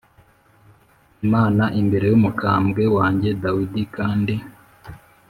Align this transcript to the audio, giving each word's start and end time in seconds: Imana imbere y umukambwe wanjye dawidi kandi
Imana 1.25 1.63
imbere 1.81 2.05
y 2.11 2.15
umukambwe 2.19 2.83
wanjye 2.95 3.29
dawidi 3.43 3.81
kandi 3.95 4.33